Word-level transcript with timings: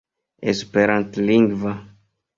esperantlingva 0.51 1.71